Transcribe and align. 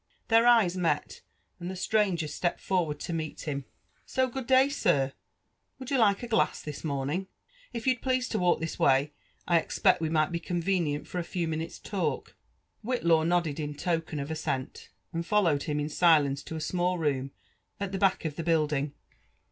Their 0.29 0.47
eyes 0.47 0.75
met, 0.75 1.21
and 1.59 1.69
the 1.69 1.75
stranger 1.75 2.27
stepped 2.27 2.59
forward 2.59 2.99
to 2.99 3.13
meet 3.13 3.41
him. 3.41 3.61
^." 3.61 3.63
So 4.07 4.25
I 4.25 4.31
good 4.31 4.47
day, 4.47 4.67
sir. 4.67 5.13
Wotild 5.79 5.91
you 5.91 5.97
like 5.99 6.23
a 6.23 6.27
glass 6.27 6.59
this 6.59 6.83
morning 6.83 7.27
f 7.29 7.47
If 7.75 7.85
you'd 7.85 8.01
please 8.01 8.27
to 8.29 8.39
walk 8.39 8.59
this 8.59 8.79
way, 8.79 9.11
I 9.47 9.59
expect 9.59 10.01
we 10.01 10.09
might 10.09 10.31
be 10.31 10.39
convenient 10.39 11.07
for 11.07 11.19
a 11.19 11.23
few 11.23 11.47
minutes' 11.47 11.77
talk.'* 11.77 12.35
Whitlaw 12.83 13.27
nodded 13.27 13.59
in 13.59 13.75
token 13.75 14.19
of 14.19 14.31
assent, 14.31 14.89
and 15.13 15.23
followed 15.23 15.61
him 15.69 15.79
in 15.79 15.87
silence 15.87 16.41
to 16.45 16.55
a 16.55 16.61
small 16.61 16.97
room 16.97 17.29
at 17.79 17.91
the 17.91 17.99
back 17.99 18.25
of 18.25 18.37
the 18.37 18.43
building. 18.43 18.95